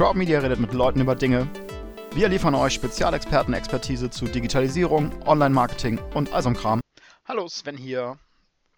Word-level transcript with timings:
Crowd 0.00 0.16
Media 0.16 0.38
redet 0.38 0.58
mit 0.58 0.72
Leuten 0.72 1.02
über 1.02 1.14
Dinge. 1.14 1.46
Wir 2.12 2.30
liefern 2.30 2.54
euch 2.54 2.72
Spezialexperten-Expertise 2.72 4.08
zu 4.08 4.24
Digitalisierung, 4.24 5.12
Online-Marketing 5.26 5.98
und 6.14 6.32
all 6.32 6.42
so 6.42 6.50
Kram. 6.54 6.80
Hallo, 7.28 7.46
Sven 7.48 7.76
hier. 7.76 8.18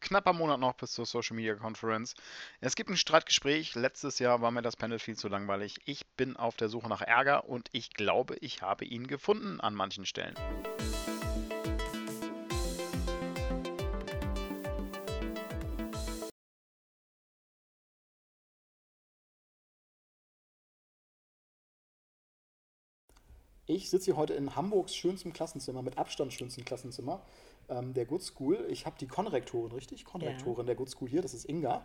Knapper 0.00 0.32
Monat 0.32 0.58
noch 0.58 0.72
bis 0.72 0.90
zur 0.90 1.06
Social 1.06 1.36
Media 1.36 1.54
Conference. 1.54 2.16
Es 2.60 2.74
gibt 2.74 2.90
ein 2.90 2.96
Streitgespräch. 2.96 3.76
Letztes 3.76 4.18
Jahr 4.18 4.40
war 4.40 4.50
mir 4.50 4.62
das 4.62 4.74
Panel 4.74 4.98
viel 4.98 5.14
zu 5.14 5.28
langweilig. 5.28 5.76
Ich 5.84 6.08
bin 6.16 6.36
auf 6.36 6.56
der 6.56 6.68
Suche 6.68 6.88
nach 6.88 7.02
Ärger 7.02 7.48
und 7.48 7.68
ich 7.70 7.94
glaube, 7.94 8.34
ich 8.40 8.62
habe 8.62 8.84
ihn 8.84 9.06
gefunden 9.06 9.60
an 9.60 9.76
manchen 9.76 10.04
Stellen. 10.04 10.34
Ich 23.74 23.88
sitze 23.88 24.06
hier 24.06 24.16
heute 24.16 24.34
in 24.34 24.54
Hamburgs 24.54 24.94
schönstem 24.94 25.32
Klassenzimmer, 25.32 25.80
mit 25.80 25.96
Abstand 25.96 26.30
schönsten 26.34 26.62
Klassenzimmer 26.62 27.22
ähm, 27.70 27.94
der 27.94 28.04
Good 28.04 28.22
School. 28.22 28.66
Ich 28.68 28.84
habe 28.84 28.96
die 29.00 29.06
Konrektorin, 29.06 29.72
richtig? 29.72 30.04
Konrektorin 30.04 30.64
ja. 30.64 30.66
der 30.66 30.74
Good 30.74 30.90
School 30.90 31.08
hier, 31.08 31.22
das 31.22 31.32
ist 31.32 31.48
Inga. 31.48 31.82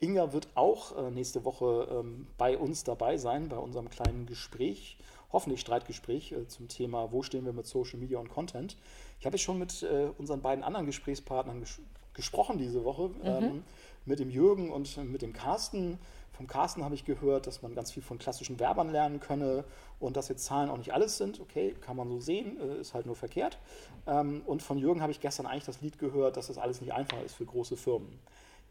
Inga 0.00 0.34
wird 0.34 0.48
auch 0.54 0.98
äh, 0.98 1.10
nächste 1.10 1.46
Woche 1.46 1.88
ähm, 1.90 2.26
bei 2.36 2.58
uns 2.58 2.84
dabei 2.84 3.16
sein, 3.16 3.48
bei 3.48 3.56
unserem 3.56 3.88
kleinen 3.88 4.26
Gespräch, 4.26 4.98
hoffentlich 5.32 5.62
Streitgespräch 5.62 6.32
äh, 6.32 6.46
zum 6.46 6.68
Thema, 6.68 7.10
wo 7.10 7.22
stehen 7.22 7.46
wir 7.46 7.54
mit 7.54 7.66
Social 7.66 7.98
Media 7.98 8.18
und 8.18 8.28
Content. 8.28 8.76
Ich 9.18 9.24
habe 9.24 9.38
schon 9.38 9.58
mit 9.58 9.82
äh, 9.82 10.08
unseren 10.18 10.42
beiden 10.42 10.62
anderen 10.62 10.84
Gesprächspartnern 10.84 11.60
ges 11.60 11.80
gesprochen 12.12 12.58
diese 12.58 12.84
Woche, 12.84 13.08
mhm. 13.08 13.24
ähm, 13.24 13.64
mit 14.06 14.18
dem 14.18 14.30
Jürgen 14.30 14.70
und 14.70 14.96
mit 15.04 15.22
dem 15.22 15.32
Carsten. 15.32 15.98
Vom 16.32 16.46
Carsten 16.48 16.84
habe 16.84 16.96
ich 16.96 17.04
gehört, 17.04 17.46
dass 17.46 17.62
man 17.62 17.74
ganz 17.74 17.92
viel 17.92 18.02
von 18.02 18.18
klassischen 18.18 18.58
Werbern 18.58 18.90
lernen 18.90 19.20
könne 19.20 19.64
und 20.00 20.16
dass 20.16 20.28
jetzt 20.28 20.44
Zahlen 20.44 20.68
auch 20.68 20.78
nicht 20.78 20.92
alles 20.92 21.16
sind. 21.16 21.40
Okay, 21.40 21.74
kann 21.80 21.96
man 21.96 22.08
so 22.08 22.18
sehen, 22.20 22.58
äh, 22.60 22.80
ist 22.80 22.92
halt 22.92 23.06
nur 23.06 23.14
verkehrt. 23.14 23.58
Ähm, 24.06 24.42
und 24.44 24.62
von 24.62 24.78
Jürgen 24.78 25.00
habe 25.00 25.12
ich 25.12 25.20
gestern 25.20 25.46
eigentlich 25.46 25.64
das 25.64 25.80
Lied 25.80 25.98
gehört, 25.98 26.36
dass 26.36 26.48
das 26.48 26.58
alles 26.58 26.80
nicht 26.80 26.92
einfach 26.92 27.22
ist 27.22 27.34
für 27.34 27.46
große 27.46 27.76
Firmen. 27.76 28.18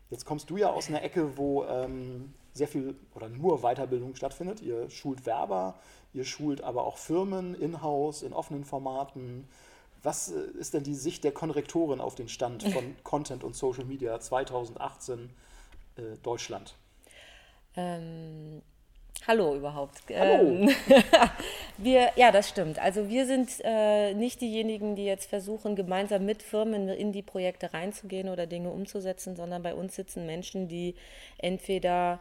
Jetzt 0.09 0.25
kommst 0.25 0.49
du 0.49 0.57
ja 0.57 0.69
aus 0.69 0.89
einer 0.89 1.01
Ecke, 1.01 1.37
wo 1.37 1.63
ähm, 1.63 2.33
sehr 2.53 2.67
viel 2.67 2.95
oder 3.15 3.29
nur 3.29 3.61
Weiterbildung 3.61 4.15
stattfindet. 4.15 4.61
Ihr 4.61 4.89
schult 4.89 5.25
Werber, 5.25 5.75
ihr 6.13 6.25
schult 6.25 6.61
aber 6.61 6.83
auch 6.83 6.97
Firmen 6.97 7.55
in-house, 7.55 8.21
in 8.21 8.33
offenen 8.33 8.65
Formaten. 8.65 9.47
Was 10.03 10.31
äh, 10.31 10.57
ist 10.59 10.73
denn 10.73 10.83
die 10.83 10.95
Sicht 10.95 11.23
der 11.23 11.31
Konrektorin 11.31 12.01
auf 12.01 12.15
den 12.15 12.27
Stand 12.27 12.63
von 12.73 12.95
Content 13.03 13.43
und 13.43 13.55
Social 13.55 13.85
Media 13.85 14.19
2018 14.19 15.29
äh, 15.95 16.01
Deutschland? 16.21 16.75
Ähm, 17.75 18.61
hallo 19.25 19.55
überhaupt. 19.55 20.03
Hallo. 20.09 20.43
Ähm, 20.43 20.69
wir, 21.77 22.11
ja, 22.17 22.31
das 22.31 22.49
stimmt. 22.49 22.77
Also 22.77 23.09
wir 23.09 23.25
sind 23.25 23.49
äh, 23.63 24.13
nicht 24.13 24.41
diejenigen, 24.41 24.95
die 24.95 25.05
jetzt 25.05 25.29
versuchen, 25.29 25.75
gemeinsam 25.75 26.25
mit 26.25 26.43
Firmen 26.43 26.89
in 26.89 27.11
die 27.13 27.23
Projekte 27.23 27.73
reinzugehen 27.73 28.29
oder 28.29 28.45
Dinge 28.45 28.69
umzusetzen, 28.69 29.35
sondern 29.35 29.63
bei 29.63 29.73
uns 29.73 29.95
sitzen 29.95 30.25
Menschen, 30.25 30.67
die 30.67 30.95
entweder 31.39 32.19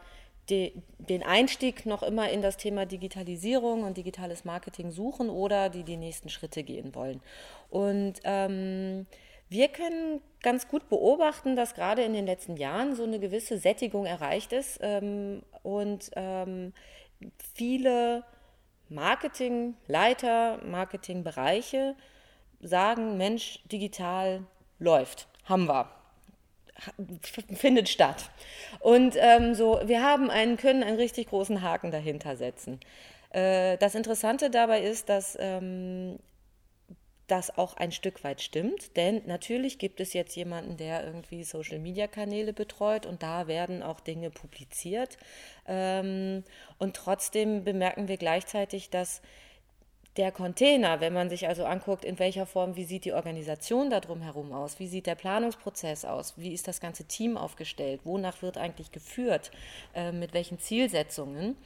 die, 0.53 0.83
den 0.98 1.22
Einstieg 1.22 1.86
noch 1.86 2.03
immer 2.03 2.31
in 2.31 2.42
das 2.42 2.58
Thema 2.58 2.84
Digitalisierung 2.84 3.84
und 3.84 3.97
digitales 3.97 4.45
Marketing 4.45 4.91
suchen 4.91 5.31
oder 5.31 5.70
die 5.70 5.83
die 5.83 5.97
nächsten 5.97 6.28
Schritte 6.28 6.62
gehen 6.62 6.95
wollen. 6.95 7.20
Und 7.70 8.20
ähm, 8.25 9.06
wir 9.48 9.69
können 9.69 10.20
ganz 10.42 10.69
gut 10.69 10.89
beobachten, 10.89 11.56
dass 11.56 11.75
gerade 11.75 12.03
in 12.03 12.12
den 12.12 12.27
letzten 12.27 12.56
Jahren 12.56 12.95
so 12.95 13.05
eine 13.05 13.19
gewisse 13.19 13.58
Sättigung 13.58 14.05
erreicht 14.05 14.53
ist 14.53 14.78
ähm, 14.83 15.42
und 15.62 16.11
ähm, 16.17 16.73
viele 17.55 18.25
Marketingleiter, 18.89 20.58
Marketingbereiche 20.64 21.95
sagen, 22.61 23.17
Mensch, 23.17 23.61
digital 23.70 24.45
läuft, 24.78 25.29
haben 25.45 25.67
wir 25.67 26.02
findet 27.55 27.89
statt. 27.89 28.31
Und 28.81 29.17
ähm, 29.19 29.55
so, 29.55 29.81
wir 29.85 30.03
haben 30.03 30.31
einen, 30.31 30.57
können 30.57 30.83
einen 30.83 30.97
richtig 30.97 31.29
großen 31.29 31.63
Haken 31.63 31.91
dahinter 31.91 32.37
setzen. 32.37 32.81
Äh, 33.31 33.79
das 33.79 33.95
Interessante 33.95 34.51
dabei 34.51 34.83
ist, 34.83 35.09
dass 35.09 35.37
ähm, 35.41 36.19
das 37.27 37.57
auch 37.57 37.77
ein 37.79 37.92
Stück 37.92 38.25
weit 38.25 38.42
stimmt, 38.42 38.97
denn 38.97 39.23
natürlich 39.27 39.79
gibt 39.79 40.01
es 40.01 40.13
jetzt 40.13 40.37
jemanden, 40.37 40.77
der 40.77 41.05
irgendwie 41.05 41.45
Social-Media-Kanäle 41.45 42.53
betreut 42.53 43.07
und 43.07 43.23
da 43.23 43.47
werden 43.47 43.83
auch 43.83 44.01
Dinge 44.01 44.31
publiziert. 44.31 45.17
Ähm, 45.67 46.45
und 46.79 46.95
trotzdem 46.95 47.65
bemerken 47.65 48.09
wir 48.09 48.19
gleichzeitig, 48.19 48.91
dass 48.91 49.23
der 50.17 50.30
Container, 50.30 51.00
wenn 51.00 51.12
man 51.12 51.30
sich 51.30 51.48
also 51.48 51.64
anguckt, 51.64 52.05
in 52.05 52.18
welcher 52.18 52.45
Form, 52.45 52.77
wie 52.77 52.84
sieht 52.84 53.05
die 53.05 53.12
Organisation 53.12 53.89
da 53.89 54.00
drumherum 54.00 54.52
aus, 54.52 54.78
wie 54.78 54.86
sieht 54.86 55.06
der 55.06 55.14
Planungsprozess 55.14 56.05
aus, 56.05 56.34
wie 56.36 56.52
ist 56.52 56.68
das 56.68 56.80
ganze 56.80 57.05
Team 57.05 57.36
aufgestellt, 57.36 58.02
wonach 58.05 58.42
wird 58.42 58.58
eigentlich 58.58 58.92
geführt, 58.92 59.50
äh, 59.95 60.12
mit 60.12 60.34
welchen 60.34 60.58
Zielsetzungen, 60.58 61.56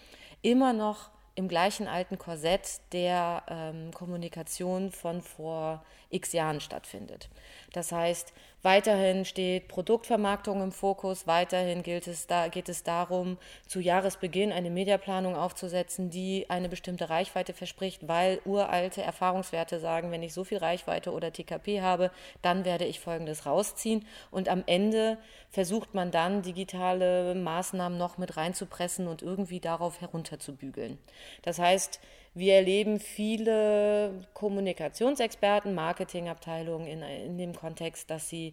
immer 0.43 0.73
noch 0.73 1.11
im 1.35 1.49
gleichen 1.49 1.87
alten 1.87 2.19
Korsett 2.19 2.81
der 2.93 3.43
ähm, 3.49 3.91
Kommunikation 3.93 4.91
von 4.91 5.21
vor 5.21 5.85
x 6.11 6.33
Jahren 6.33 6.61
stattfindet. 6.61 7.29
Das 7.73 7.93
heißt, 7.93 8.33
Weiterhin 8.67 9.25
steht 9.25 9.69
Produktvermarktung 9.69 10.61
im 10.61 10.73
Fokus. 10.73 11.29
Weiterhin 11.29 11.85
gilt 11.85 12.09
es 12.09 12.27
da, 12.27 12.49
geht 12.49 12.69
es 12.69 12.83
darum, 12.83 13.39
zu 13.69 13.79
Jahresbeginn 13.79 14.51
eine 14.51 14.71
Mediaplanung 14.71 15.37
aufzusetzen, 15.37 16.11
die 16.11 16.47
eine 16.51 16.69
bestimmte 16.69 17.09
Reichweite 17.09 17.53
verspricht, 17.53 18.09
weil 18.09 18.41
uralte 18.45 19.03
Erfahrungswerte 19.03 19.79
sagen, 19.79 20.11
wenn 20.11 20.25
ich 20.25 20.35
so 20.35 20.43
viel 20.43 20.59
Reichweite 20.59 21.13
oder 21.13 21.33
TKP 21.33 21.81
habe, 21.81 22.11
dann 22.43 22.65
werde 22.65 22.87
ich 22.87 22.99
Folgendes 22.99 23.47
rausziehen. 23.47 24.05
Und 24.33 24.49
am 24.49 24.65
Ende 24.67 25.19
versucht 25.49 25.95
man 25.95 26.11
dann, 26.11 26.43
digitale 26.43 27.37
Maßnahmen 27.37 27.97
noch 27.97 28.19
mit 28.19 28.37
reinzupressen 28.37 29.07
und 29.07 29.23
irgendwie 29.23 29.61
darauf 29.61 30.01
herunterzubügeln. 30.01 30.99
Das 31.43 31.61
heißt, 31.61 32.01
wir 32.37 32.55
erleben 32.55 33.01
viele 33.01 34.13
Kommunikationsexperten, 34.35 35.75
Marketingabteilungen 35.75 36.87
in, 36.87 37.03
in 37.03 37.39
dem 37.39 37.55
Kontext, 37.55 38.11
dass 38.11 38.29
sie 38.29 38.53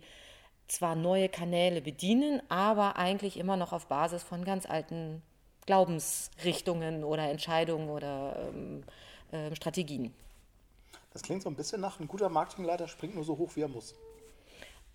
zwar 0.70 0.96
neue 0.96 1.28
Kanäle 1.28 1.82
bedienen, 1.82 2.42
aber 2.48 2.96
eigentlich 2.96 3.38
immer 3.38 3.58
noch 3.58 3.74
auf 3.74 3.88
Basis 3.88 4.24
von 4.24 4.46
ganz 4.46 4.66
alten 4.66 5.22
Glaubensrichtungen 5.66 7.04
oder 7.04 7.30
Entscheidungen 7.30 7.90
oder 7.90 8.50
ähm, 8.54 8.84
äh, 9.32 9.54
Strategien. 9.54 10.14
Das 11.12 11.22
klingt 11.22 11.44
so 11.44 11.50
ein 11.50 11.56
bisschen 11.56 11.82
nach, 11.82 12.00
ein 12.00 12.08
guter 12.08 12.30
Marketingleiter 12.30 12.88
springt 12.88 13.16
nur 13.16 13.26
so 13.26 13.38
hoch, 13.38 13.52
wie 13.56 13.62
er 13.62 13.68
muss. 13.68 13.96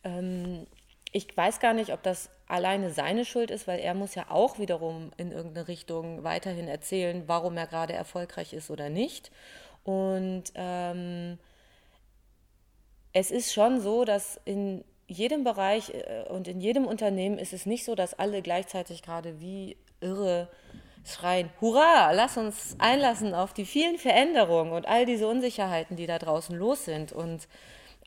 Ähm, 0.03 0.67
ich 1.13 1.35
weiß 1.37 1.61
gar 1.61 1.73
nicht, 1.73 1.93
ob 1.93 2.03
das 2.03 2.31
alleine 2.47 2.91
seine 2.91 3.25
Schuld 3.25 3.51
ist, 3.51 3.67
weil 3.67 3.81
er 3.81 3.95
muss 3.95 4.15
ja 4.15 4.27
auch 4.31 4.59
wiederum 4.59 5.11
in 5.17 5.33
irgendeine 5.33 5.69
Richtung 5.69 6.25
weiterhin 6.25 6.69
erzählen, 6.69 7.25
warum 7.27 7.57
er 7.57 7.67
gerade 7.67 7.93
erfolgreich 7.93 8.53
ist 8.53 8.71
oder 8.71 8.89
nicht. 8.91 9.31
Und 9.85 10.45
ähm, 10.55 11.39
es 13.13 13.31
ist 13.31 13.53
schon 13.53 13.81
so, 13.81 14.05
dass 14.05 14.41
in 14.45 14.85
jedem 15.07 15.45
Bereich 15.45 15.91
äh, 15.95 16.25
und 16.29 16.49
in 16.49 16.61
jedem 16.61 16.87
Unternehmen 16.87 17.39
ist 17.39 17.53
es 17.53 17.65
nicht 17.65 17.85
so, 17.85 17.95
dass 17.95 18.15
alle 18.15 18.43
gleichzeitig 18.43 19.03
gerade 19.03 19.41
wie 19.41 19.77
irre 20.01 20.49
schreien, 21.05 21.51
hurra, 21.61 22.13
lass 22.13 22.37
uns 22.37 22.77
einlassen 22.79 23.35
auf 23.35 23.55
die 23.55 23.65
vielen 23.65 23.97
Veränderungen 23.97 24.73
und 24.73 24.87
all 24.87 25.07
diese 25.07 25.27
Unsicherheiten, 25.27 25.97
die 25.97 26.07
da 26.07 26.19
draußen 26.19 26.55
los 26.55 26.85
sind. 26.85 27.13
Und 27.13 27.49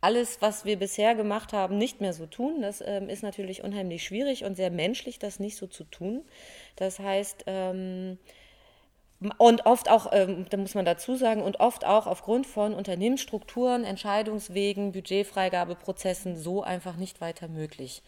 alles, 0.02 0.42
was 0.42 0.66
wir 0.66 0.78
bisher 0.78 1.16
gemacht 1.16 1.54
haben, 1.54 1.78
nicht 1.78 2.02
mehr 2.02 2.14
so 2.14 2.26
tun. 2.26 2.62
Das 2.62 2.84
ähm, 2.86 3.08
ist 3.08 3.22
natürlich 3.22 3.64
unheimlich 3.64 4.04
schwierig 4.04 4.44
und 4.44 4.56
sehr 4.56 4.72
menschlich, 4.72 5.20
das 5.20 5.40
nicht 5.40 5.58
so 5.58 5.68
zu 5.68 5.84
tun. 5.84 6.24
Das 6.76 7.00
heißt, 7.00 7.44
ähm, 7.46 8.18
und 9.38 9.68
oft 9.68 9.88
auch, 9.88 10.12
ähm, 10.12 10.48
da 10.50 10.58
muss 10.58 10.74
man 10.74 10.84
dazu 10.84 11.16
sagen, 11.16 11.44
und 11.44 11.59
oft 11.59 11.86
auch 11.86 12.08
aufgrund 12.08 12.48
von 12.48 12.74
Unternehmensstrukturen, 12.74 13.84
Entscheidungswegen, 13.84 14.94
Budgetfreigabeprozessen 14.94 16.36
so 16.36 16.64
einfach 16.64 16.96
nicht 16.96 17.22
weiter 17.22 17.47
möglich. 17.47 18.02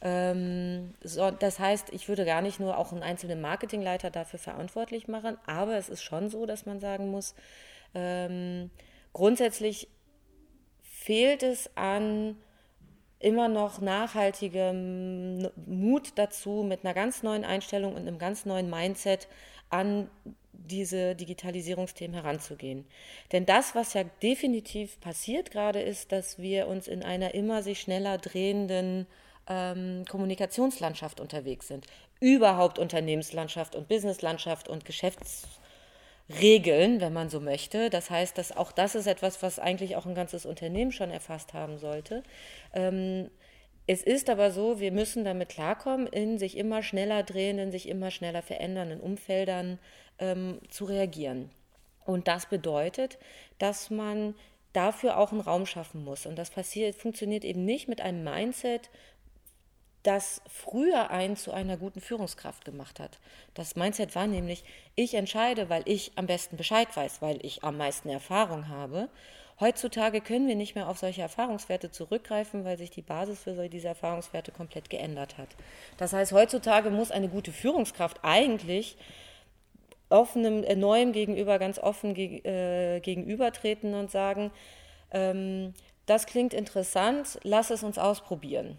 Ähm, 0.00 0.94
so, 1.02 1.32
das 1.32 1.58
heißt, 1.58 1.90
ich 1.90 2.08
würde 2.08 2.24
gar 2.24 2.40
nicht 2.40 2.60
nur 2.60 2.78
auch 2.78 2.92
einen 2.92 3.02
einzelnen 3.02 3.40
Marketingleiter 3.40 4.10
dafür 4.10 4.38
verantwortlich 4.38 5.08
machen, 5.08 5.36
aber 5.44 5.76
es 5.76 5.88
ist 5.88 6.02
schon 6.02 6.30
so, 6.30 6.46
dass 6.46 6.66
man 6.66 6.78
sagen 6.78 7.10
muss, 7.10 7.34
ähm, 7.94 8.70
grundsätzlich 9.12 9.88
fehlt 11.00 11.42
es 11.42 11.70
an 11.76 12.36
immer 13.20 13.48
noch 13.48 13.80
nachhaltigem 13.80 15.48
Mut 15.66 16.12
dazu, 16.16 16.62
mit 16.62 16.84
einer 16.84 16.94
ganz 16.94 17.22
neuen 17.22 17.44
Einstellung 17.44 17.94
und 17.94 18.06
einem 18.06 18.18
ganz 18.18 18.44
neuen 18.44 18.68
Mindset 18.68 19.26
an 19.70 20.10
diese 20.52 21.14
Digitalisierungsthemen 21.14 22.14
heranzugehen. 22.14 22.84
Denn 23.32 23.46
das, 23.46 23.74
was 23.74 23.94
ja 23.94 24.04
definitiv 24.22 25.00
passiert 25.00 25.50
gerade, 25.50 25.80
ist, 25.80 26.12
dass 26.12 26.38
wir 26.38 26.66
uns 26.66 26.86
in 26.86 27.02
einer 27.02 27.34
immer 27.34 27.62
sich 27.62 27.80
schneller 27.80 28.18
drehenden 28.18 29.06
ähm, 29.48 30.04
Kommunikationslandschaft 30.06 31.18
unterwegs 31.18 31.68
sind. 31.68 31.86
Überhaupt 32.20 32.78
Unternehmenslandschaft 32.78 33.74
und 33.74 33.88
Businesslandschaft 33.88 34.68
und 34.68 34.84
Geschäfts 34.84 35.59
regeln, 36.40 37.00
wenn 37.00 37.12
man 37.12 37.30
so 37.30 37.40
möchte. 37.40 37.90
Das 37.90 38.10
heißt, 38.10 38.38
dass 38.38 38.56
auch 38.56 38.72
das 38.72 38.94
ist 38.94 39.06
etwas, 39.06 39.42
was 39.42 39.58
eigentlich 39.58 39.96
auch 39.96 40.06
ein 40.06 40.14
ganzes 40.14 40.46
Unternehmen 40.46 40.92
schon 40.92 41.10
erfasst 41.10 41.54
haben 41.54 41.78
sollte. 41.78 42.22
Ähm, 42.74 43.30
es 43.86 44.02
ist 44.02 44.30
aber 44.30 44.52
so, 44.52 44.78
wir 44.78 44.92
müssen 44.92 45.24
damit 45.24 45.48
klarkommen, 45.48 46.06
in 46.06 46.38
sich 46.38 46.56
immer 46.56 46.82
schneller 46.82 47.22
drehenden, 47.22 47.72
sich 47.72 47.88
immer 47.88 48.10
schneller 48.10 48.42
verändernden 48.42 49.00
Umfeldern 49.00 49.78
ähm, 50.18 50.60
zu 50.68 50.84
reagieren. 50.84 51.50
Und 52.04 52.28
das 52.28 52.46
bedeutet, 52.46 53.18
dass 53.58 53.90
man 53.90 54.34
dafür 54.72 55.18
auch 55.18 55.32
einen 55.32 55.40
Raum 55.40 55.66
schaffen 55.66 56.04
muss. 56.04 56.26
Und 56.26 56.36
das 56.36 56.50
passiert, 56.50 56.94
funktioniert 56.94 57.44
eben 57.44 57.64
nicht 57.64 57.88
mit 57.88 58.00
einem 58.00 58.22
Mindset, 58.22 58.90
das 60.02 60.40
früher 60.46 61.10
einen 61.10 61.36
zu 61.36 61.52
einer 61.52 61.76
guten 61.76 62.00
Führungskraft 62.00 62.64
gemacht 62.64 63.00
hat. 63.00 63.18
Das 63.54 63.76
Mindset 63.76 64.14
war 64.14 64.26
nämlich, 64.26 64.64
ich 64.94 65.14
entscheide, 65.14 65.68
weil 65.68 65.82
ich 65.84 66.12
am 66.16 66.26
besten 66.26 66.56
Bescheid 66.56 66.88
weiß, 66.94 67.20
weil 67.20 67.44
ich 67.44 67.64
am 67.64 67.76
meisten 67.76 68.08
Erfahrung 68.08 68.68
habe. 68.68 69.08
Heutzutage 69.60 70.22
können 70.22 70.48
wir 70.48 70.56
nicht 70.56 70.74
mehr 70.74 70.88
auf 70.88 70.98
solche 70.98 71.20
Erfahrungswerte 71.20 71.90
zurückgreifen, 71.90 72.64
weil 72.64 72.78
sich 72.78 72.90
die 72.90 73.02
Basis 73.02 73.40
für 73.40 73.68
diese 73.68 73.88
Erfahrungswerte 73.88 74.52
komplett 74.52 74.88
geändert 74.88 75.36
hat. 75.36 75.48
Das 75.98 76.14
heißt, 76.14 76.32
heutzutage 76.32 76.88
muss 76.88 77.10
eine 77.10 77.28
gute 77.28 77.52
Führungskraft 77.52 78.20
eigentlich 78.22 78.96
offenem, 80.08 80.64
äh, 80.64 80.76
neuem 80.76 81.12
Gegenüber 81.12 81.58
ganz 81.58 81.78
offen 81.78 82.14
ge 82.14 82.38
äh, 82.38 83.00
gegenübertreten 83.00 83.94
und 83.94 84.10
sagen, 84.10 84.50
ähm, 85.10 85.74
das 86.06 86.26
klingt 86.26 86.54
interessant, 86.54 87.38
lass 87.42 87.68
es 87.68 87.82
uns 87.82 87.98
ausprobieren. 87.98 88.78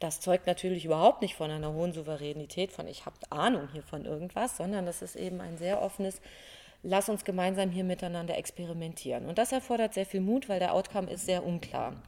Das 0.00 0.18
zeugt 0.18 0.46
natürlich 0.46 0.86
überhaupt 0.86 1.20
nicht 1.20 1.34
von 1.34 1.50
einer 1.50 1.72
hohen 1.74 1.92
Souveränität, 1.92 2.72
von 2.72 2.88
ich 2.88 3.04
habe 3.04 3.16
Ahnung 3.28 3.68
hier 3.70 3.82
von 3.82 4.06
irgendwas, 4.06 4.56
sondern 4.56 4.86
das 4.86 5.02
ist 5.02 5.14
eben 5.14 5.42
ein 5.42 5.58
sehr 5.58 5.82
offenes, 5.82 6.22
lass 6.82 7.10
uns 7.10 7.22
gemeinsam 7.22 7.70
hier 7.70 7.84
miteinander 7.84 8.38
experimentieren. 8.38 9.26
Und 9.26 9.36
das 9.36 9.52
erfordert 9.52 9.92
sehr 9.92 10.06
viel 10.06 10.22
Mut, 10.22 10.48
weil 10.48 10.58
der 10.58 10.72
Outcome 10.72 11.10
ist 11.10 11.26
sehr 11.26 11.44
unklar. 11.44 12.02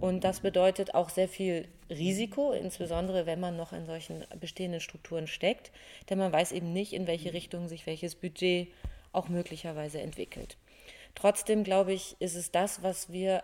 Und 0.00 0.22
das 0.22 0.38
bedeutet 0.38 0.94
auch 0.94 1.08
sehr 1.08 1.28
viel 1.28 1.66
Risiko, 1.90 2.52
insbesondere 2.52 3.26
wenn 3.26 3.40
man 3.40 3.56
noch 3.56 3.72
in 3.72 3.86
solchen 3.86 4.24
bestehenden 4.38 4.80
Strukturen 4.80 5.26
steckt, 5.26 5.72
denn 6.08 6.18
man 6.18 6.32
weiß 6.32 6.52
eben 6.52 6.72
nicht, 6.72 6.92
in 6.92 7.08
welche 7.08 7.32
Richtung 7.32 7.66
sich 7.66 7.86
welches 7.86 8.14
Budget 8.14 8.68
auch 9.12 9.28
möglicherweise 9.28 10.00
entwickelt. 10.00 10.56
Trotzdem 11.16 11.64
glaube 11.64 11.92
ich, 11.92 12.16
ist 12.20 12.36
es 12.36 12.52
das, 12.52 12.84
was 12.84 13.12
wir 13.12 13.42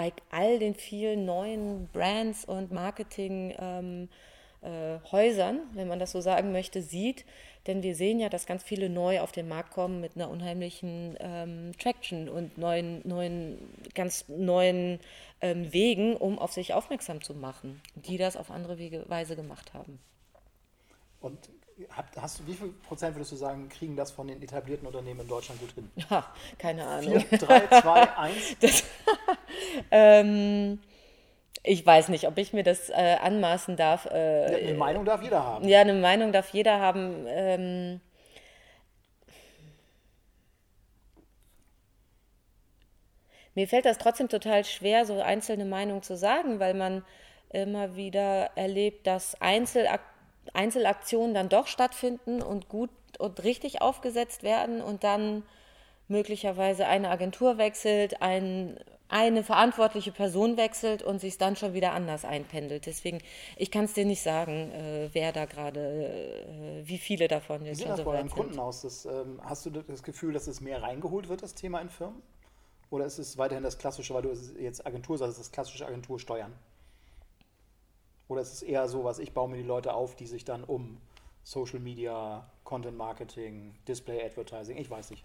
bei 0.00 0.14
all 0.30 0.58
den 0.58 0.74
vielen 0.74 1.26
neuen 1.26 1.86
Brands 1.88 2.46
und 2.46 2.72
Marketinghäusern, 2.72 3.58
ähm, 3.60 4.08
äh, 4.62 5.76
wenn 5.76 5.88
man 5.88 5.98
das 5.98 6.12
so 6.12 6.22
sagen 6.22 6.52
möchte, 6.52 6.80
sieht. 6.80 7.26
Denn 7.66 7.82
wir 7.82 7.94
sehen 7.94 8.18
ja, 8.18 8.30
dass 8.30 8.46
ganz 8.46 8.62
viele 8.62 8.88
neu 8.88 9.20
auf 9.20 9.32
den 9.32 9.46
Markt 9.46 9.72
kommen 9.72 10.00
mit 10.00 10.16
einer 10.16 10.30
unheimlichen 10.30 11.18
ähm, 11.20 11.72
Traction 11.78 12.30
und 12.30 12.56
neuen, 12.56 13.06
neuen, 13.06 13.58
ganz 13.94 14.26
neuen 14.28 15.00
ähm, 15.42 15.70
Wegen, 15.70 16.16
um 16.16 16.38
auf 16.38 16.52
sich 16.52 16.72
aufmerksam 16.72 17.20
zu 17.20 17.34
machen, 17.34 17.82
die 17.94 18.16
das 18.16 18.38
auf 18.38 18.50
andere 18.50 18.78
Wege, 18.78 19.04
Weise 19.06 19.36
gemacht 19.36 19.74
haben. 19.74 19.98
Und 21.20 21.50
hast 22.16 22.40
du, 22.40 22.46
wie 22.46 22.54
viel 22.54 22.68
Prozent 22.68 23.14
würdest 23.14 23.32
du 23.32 23.36
sagen, 23.36 23.68
kriegen 23.68 23.96
das 23.96 24.10
von 24.10 24.28
den 24.28 24.42
etablierten 24.42 24.86
Unternehmen 24.86 25.20
in 25.20 25.28
Deutschland 25.28 25.60
gut 25.60 25.72
hin? 25.72 25.90
Ja, 26.10 26.26
keine 26.58 26.86
Ahnung. 26.86 27.20
4, 27.20 27.38
3, 27.38 27.80
2, 27.80 28.16
1? 28.16 28.34
Das, 28.60 28.84
ähm, 29.90 30.80
ich 31.62 31.84
weiß 31.84 32.08
nicht, 32.08 32.26
ob 32.26 32.38
ich 32.38 32.52
mir 32.52 32.62
das 32.62 32.88
äh, 32.90 33.16
anmaßen 33.22 33.76
darf. 33.76 34.06
Äh, 34.06 34.52
ja, 34.52 34.68
eine 34.68 34.78
Meinung 34.78 35.04
darf 35.04 35.22
jeder 35.22 35.44
haben. 35.44 35.68
Ja, 35.68 35.80
eine 35.80 35.94
Meinung 35.94 36.32
darf 36.32 36.50
jeder 36.50 36.80
haben. 36.80 37.26
Ähm, 37.28 38.00
mir 43.54 43.68
fällt 43.68 43.84
das 43.84 43.98
trotzdem 43.98 44.28
total 44.28 44.64
schwer, 44.64 45.04
so 45.04 45.20
einzelne 45.20 45.66
Meinungen 45.66 46.02
zu 46.02 46.16
sagen, 46.16 46.60
weil 46.60 46.74
man 46.74 47.04
immer 47.50 47.96
wieder 47.96 48.50
erlebt, 48.54 49.06
dass 49.06 49.40
Einzelak 49.40 50.00
Einzelaktionen 50.54 51.34
dann 51.34 51.48
doch 51.48 51.66
stattfinden 51.66 52.42
und 52.42 52.68
gut 52.68 52.90
und 53.18 53.44
richtig 53.44 53.82
aufgesetzt 53.82 54.42
werden 54.42 54.82
und 54.82 55.04
dann 55.04 55.44
möglicherweise 56.08 56.86
eine 56.86 57.10
Agentur 57.10 57.58
wechselt, 57.58 58.20
ein 58.22 58.80
eine 59.10 59.42
verantwortliche 59.42 60.12
Person 60.12 60.56
wechselt 60.56 61.02
und 61.02 61.20
sich 61.20 61.36
dann 61.36 61.56
schon 61.56 61.74
wieder 61.74 61.92
anders 61.92 62.24
einpendelt. 62.24 62.86
Deswegen, 62.86 63.18
ich 63.56 63.70
kann 63.70 63.84
es 63.84 63.92
dir 63.92 64.04
nicht 64.04 64.22
sagen, 64.22 64.70
äh, 64.70 65.10
wer 65.12 65.32
da 65.32 65.46
gerade, 65.46 65.80
äh, 65.80 66.88
wie 66.88 66.98
viele 66.98 67.26
davon 67.26 67.66
jetzt 67.66 67.82
schon 67.82 67.96
so 67.96 68.06
weit 68.06 68.20
sind. 68.20 68.30
Kunden 68.30 68.58
aus? 68.58 68.82
Das, 68.82 69.04
ähm, 69.06 69.40
hast 69.44 69.66
du 69.66 69.70
das 69.70 70.02
Gefühl, 70.02 70.32
dass 70.32 70.46
es 70.46 70.60
mehr 70.60 70.82
reingeholt 70.82 71.28
wird, 71.28 71.42
das 71.42 71.54
Thema 71.54 71.80
in 71.80 71.90
Firmen? 71.90 72.22
Oder 72.90 73.04
ist 73.04 73.18
es 73.18 73.36
weiterhin 73.36 73.64
das 73.64 73.78
klassische, 73.78 74.14
weil 74.14 74.22
du 74.22 74.32
jetzt 74.58 74.86
Agentur 74.86 75.18
sagst, 75.18 75.38
das 75.38 75.50
klassische 75.50 75.86
Agentursteuern? 75.86 76.52
Oder 78.28 78.42
ist 78.42 78.52
es 78.52 78.62
eher 78.62 78.88
so, 78.88 79.02
was 79.02 79.18
ich 79.18 79.32
baue 79.32 79.48
mir 79.48 79.56
die 79.56 79.64
Leute 79.64 79.92
auf, 79.92 80.14
die 80.14 80.26
sich 80.26 80.44
dann 80.44 80.62
um 80.62 80.98
Social 81.42 81.80
Media, 81.80 82.48
Content 82.62 82.96
Marketing, 82.96 83.74
Display 83.88 84.24
Advertising, 84.24 84.76
ich 84.76 84.88
weiß 84.88 85.10
nicht, 85.10 85.24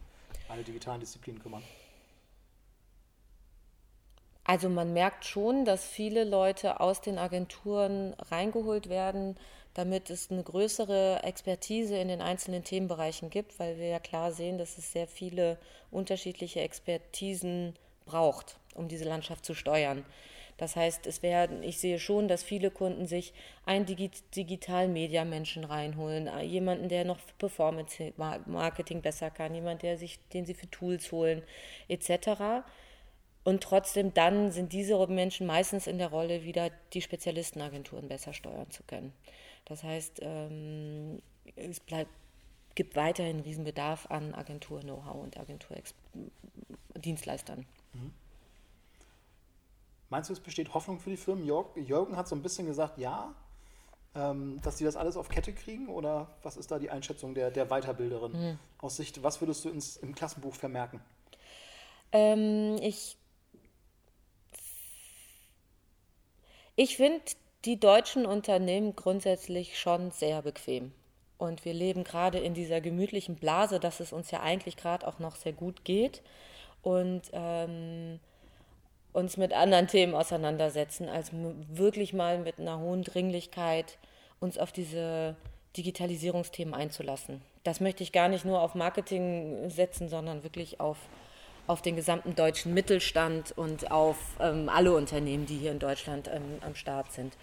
alle 0.49 0.63
digitalen 0.63 0.99
Disziplinen 0.99 1.39
kümmern? 1.41 1.61
Also 4.45 4.69
man 4.69 4.93
merkt 4.93 5.25
schon, 5.25 5.65
dass 5.65 5.85
viele 5.85 6.23
Leute 6.23 6.79
aus 6.79 7.01
den 7.01 7.17
Agenturen 7.17 8.13
reingeholt 8.29 8.89
werden, 8.89 9.37
damit 9.73 10.09
es 10.09 10.31
eine 10.31 10.43
größere 10.43 11.23
Expertise 11.23 11.97
in 11.97 12.07
den 12.07 12.21
einzelnen 12.21 12.63
Themenbereichen 12.63 13.31
gibt, 13.31 13.59
weil 13.59 13.77
wir 13.77 13.87
ja 13.87 13.99
klar 13.99 14.31
sehen, 14.31 14.57
dass 14.57 14.77
es 14.77 14.93
sehr 14.93 15.07
viele 15.07 15.57
unterschiedliche 15.91 16.61
Expertisen 16.61 17.73
braucht, 18.05 18.57
um 18.75 18.87
diese 18.87 19.05
Landschaft 19.05 19.43
zu 19.43 19.55
steuern. 19.55 20.05
Das 20.57 20.75
heißt, 20.77 21.05
es 21.07 21.21
werden, 21.21 21.63
ich 21.63 21.79
sehe 21.79 21.99
schon, 21.99 22.29
dass 22.29 22.43
viele 22.43 22.71
Kunden 22.71 23.07
sich 23.07 23.33
einen 23.65 23.85
Digi 23.85 24.11
digitalen 24.35 24.93
Media-Menschen 24.93 25.65
reinholen, 25.65 26.29
jemanden, 26.43 26.87
der 26.87 27.03
noch 27.03 27.17
Performance-Marketing 27.39 29.01
besser 29.01 29.31
kann, 29.31 29.53
jemand, 29.53 29.81
der 29.81 29.97
sich, 29.97 30.19
den 30.29 30.45
sie 30.45 30.53
für 30.53 30.69
Tools 30.69 31.11
holen, 31.11 31.43
etc. 31.89 32.63
Und 33.45 33.63
trotzdem 33.63 34.13
dann 34.13 34.51
sind 34.51 34.73
diese 34.73 34.97
Menschen 35.07 35.45
meistens 35.45 35.85
in 35.85 35.99
der 35.99 36.09
Rolle, 36.09 36.43
wieder 36.43 36.71
die 36.93 37.01
Spezialistenagenturen 37.01 38.07
besser 38.07 38.33
steuern 38.33 38.71
zu 38.71 38.81
können. 38.83 39.13
Das 39.65 39.83
heißt, 39.83 40.19
ähm, 40.23 41.21
es 41.55 41.79
bleibt, 41.79 42.09
gibt 42.73 42.95
weiterhin 42.95 43.41
Riesenbedarf 43.41 44.09
an 44.09 44.33
Agentur-Know-how 44.33 45.23
und 45.23 45.39
Agenturdienstleistern. 45.39 47.67
Mhm. 47.93 48.11
Meinst 50.09 50.31
du, 50.31 50.33
es 50.33 50.39
besteht 50.39 50.73
Hoffnung 50.73 50.99
für 50.99 51.11
die 51.11 51.17
Firmen? 51.17 51.45
Jürgen 51.45 52.17
hat 52.17 52.27
so 52.27 52.35
ein 52.35 52.41
bisschen 52.41 52.65
gesagt, 52.65 52.97
ja, 52.97 53.35
ähm, 54.15 54.59
dass 54.63 54.77
die 54.77 54.85
das 54.85 54.95
alles 54.95 55.17
auf 55.17 55.29
Kette 55.29 55.53
kriegen? 55.53 55.87
Oder 55.87 56.35
was 56.41 56.57
ist 56.57 56.71
da 56.71 56.79
die 56.79 56.89
Einschätzung 56.89 57.35
der, 57.35 57.51
der 57.51 57.69
Weiterbilderin 57.69 58.31
mhm. 58.31 58.57
aus 58.79 58.97
Sicht? 58.97 59.21
Was 59.21 59.39
würdest 59.39 59.65
du 59.65 59.69
ins, 59.69 59.97
im 59.97 60.15
Klassenbuch 60.15 60.55
vermerken? 60.55 60.99
Ähm, 62.11 62.77
ich 62.81 63.17
Ich 66.75 66.97
finde 66.97 67.21
die 67.63 67.79
deutschen 67.79 68.25
Unternehmen 68.25 68.95
grundsätzlich 68.95 69.79
schon 69.79 70.11
sehr 70.11 70.41
bequem. 70.41 70.91
Und 71.37 71.65
wir 71.65 71.73
leben 71.73 72.03
gerade 72.03 72.39
in 72.39 72.53
dieser 72.53 72.81
gemütlichen 72.81 73.35
Blase, 73.35 73.79
dass 73.79 73.99
es 73.99 74.13
uns 74.13 74.31
ja 74.31 74.41
eigentlich 74.41 74.77
gerade 74.77 75.07
auch 75.07 75.19
noch 75.19 75.35
sehr 75.35 75.53
gut 75.53 75.83
geht 75.83 76.21
und 76.81 77.23
ähm, 77.33 78.19
uns 79.13 79.37
mit 79.37 79.53
anderen 79.53 79.87
Themen 79.87 80.15
auseinandersetzen, 80.15 81.09
als 81.09 81.31
wirklich 81.33 82.13
mal 82.13 82.39
mit 82.39 82.59
einer 82.59 82.79
hohen 82.79 83.03
Dringlichkeit 83.03 83.97
uns 84.39 84.57
auf 84.57 84.71
diese 84.71 85.35
Digitalisierungsthemen 85.77 86.73
einzulassen. 86.73 87.41
Das 87.63 87.79
möchte 87.79 88.03
ich 88.03 88.11
gar 88.11 88.27
nicht 88.27 88.45
nur 88.45 88.61
auf 88.61 88.75
Marketing 88.75 89.69
setzen, 89.69 90.09
sondern 90.09 90.43
wirklich 90.43 90.79
auf 90.79 90.97
auf 91.67 91.81
den 91.81 91.95
gesamten 91.95 92.35
deutschen 92.35 92.73
Mittelstand 92.73 93.57
und 93.57 93.91
auf 93.91 94.17
ähm, 94.39 94.69
alle 94.69 94.93
Unternehmen, 94.93 95.45
die 95.45 95.57
hier 95.57 95.71
in 95.71 95.79
Deutschland 95.79 96.29
ähm, 96.33 96.59
am 96.61 96.75
Start 96.75 97.11
sind. 97.11 97.33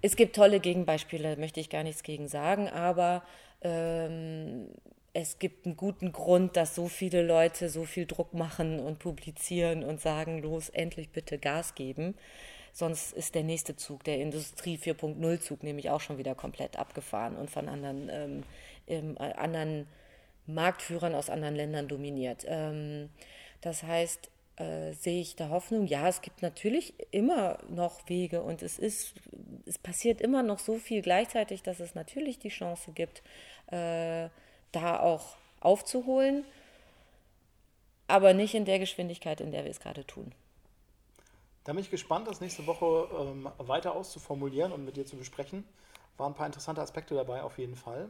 Es 0.00 0.16
gibt 0.16 0.36
tolle 0.36 0.60
Gegenbeispiele, 0.60 1.36
möchte 1.36 1.60
ich 1.60 1.70
gar 1.70 1.82
nichts 1.82 2.02
gegen 2.02 2.28
sagen, 2.28 2.68
aber 2.68 3.22
ähm, 3.62 4.68
es 5.12 5.38
gibt 5.38 5.66
einen 5.66 5.76
guten 5.76 6.12
Grund, 6.12 6.56
dass 6.56 6.74
so 6.74 6.86
viele 6.86 7.22
Leute 7.22 7.68
so 7.68 7.84
viel 7.84 8.06
Druck 8.06 8.34
machen 8.34 8.78
und 8.78 9.00
publizieren 9.00 9.82
und 9.82 10.00
sagen, 10.00 10.40
los, 10.40 10.68
endlich 10.68 11.10
bitte 11.10 11.38
Gas 11.38 11.74
geben. 11.74 12.14
Sonst 12.72 13.12
ist 13.12 13.34
der 13.34 13.42
nächste 13.42 13.74
Zug, 13.74 14.04
der 14.04 14.20
Industrie 14.20 14.76
4.0 14.76 15.40
Zug, 15.40 15.64
nämlich 15.64 15.90
auch 15.90 16.00
schon 16.00 16.18
wieder 16.18 16.36
komplett 16.36 16.78
abgefahren 16.78 17.34
und 17.36 17.50
von 17.50 17.68
anderen, 17.68 18.08
ähm, 18.86 19.16
äh, 19.18 19.32
anderen 19.32 19.88
Marktführern 20.46 21.14
aus 21.14 21.30
anderen 21.30 21.56
Ländern 21.56 21.88
dominiert. 21.88 22.46
Das 23.60 23.82
heißt, 23.82 24.30
äh, 24.56 24.92
sehe 24.92 25.20
ich 25.20 25.36
da 25.36 25.50
Hoffnung? 25.50 25.86
Ja, 25.86 26.08
es 26.08 26.20
gibt 26.20 26.42
natürlich 26.42 26.94
immer 27.12 27.58
noch 27.68 28.08
Wege 28.08 28.42
und 28.42 28.62
es 28.62 28.78
ist, 28.78 29.14
es 29.66 29.78
passiert 29.78 30.20
immer 30.20 30.42
noch 30.42 30.58
so 30.58 30.78
viel 30.78 31.02
gleichzeitig, 31.02 31.62
dass 31.62 31.80
es 31.80 31.94
natürlich 31.94 32.38
die 32.38 32.48
Chance 32.48 32.92
gibt, 32.92 33.22
äh, 33.68 34.28
da 34.72 35.00
auch 35.00 35.36
aufzuholen. 35.60 36.44
aber 38.08 38.32
nicht 38.34 38.54
in 38.54 38.64
der 38.64 38.78
Geschwindigkeit, 38.78 39.40
in 39.40 39.52
der 39.52 39.64
wir 39.64 39.70
es 39.70 39.80
gerade 39.80 40.04
tun. 40.06 40.32
Da 41.64 41.72
bin 41.72 41.82
ich 41.82 41.90
gespannt, 41.90 42.26
das 42.26 42.40
nächste 42.40 42.66
Woche 42.66 43.08
ähm, 43.20 43.48
weiter 43.58 43.94
auszuformulieren 43.94 44.72
und 44.72 44.84
mit 44.84 44.96
dir 44.96 45.04
zu 45.04 45.16
besprechen. 45.16 45.64
Waren 46.16 46.32
ein 46.32 46.34
paar 46.34 46.46
interessante 46.46 46.80
Aspekte 46.80 47.14
dabei 47.14 47.42
auf 47.42 47.58
jeden 47.58 47.76
Fall. 47.76 48.08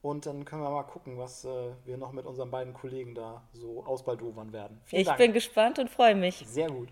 Und 0.00 0.26
dann 0.26 0.44
können 0.44 0.62
wir 0.62 0.70
mal 0.70 0.84
gucken, 0.84 1.18
was 1.18 1.44
äh, 1.44 1.72
wir 1.84 1.96
noch 1.96 2.12
mit 2.12 2.24
unseren 2.24 2.50
beiden 2.50 2.72
Kollegen 2.72 3.14
da 3.14 3.42
so 3.52 3.84
ausbaldowern 3.84 4.52
werden. 4.52 4.80
Vielen 4.84 5.02
ich 5.02 5.08
Dank. 5.08 5.18
bin 5.18 5.32
gespannt 5.32 5.78
und 5.78 5.90
freue 5.90 6.14
mich. 6.14 6.44
Sehr 6.46 6.68
gut. 6.70 6.88